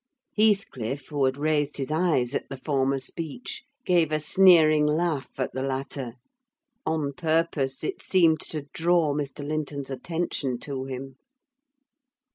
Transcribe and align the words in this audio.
Heathcliff, 0.35 1.09
who 1.09 1.25
had 1.25 1.37
raised 1.37 1.77
his 1.77 1.91
eyes 1.91 2.33
at 2.33 2.49
the 2.49 2.57
former 2.57 2.97
speech, 2.97 3.63
gave 3.85 4.11
a 4.11 4.19
sneering 4.19 4.87
laugh 4.87 5.39
at 5.39 5.53
the 5.53 5.61
latter; 5.61 6.13
on 6.87 7.13
purpose, 7.13 7.83
it 7.83 8.01
seemed, 8.01 8.39
to 8.49 8.63
draw 8.73 9.13
Mr. 9.13 9.47
Linton's 9.47 9.91
attention 9.91 10.57
to 10.61 10.85
him. 10.85 11.17